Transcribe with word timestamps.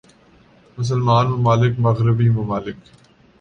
مسلمان 0.77 1.25
ممالک 1.27 1.73
مغربی 1.79 2.29
ممالک 2.29 2.77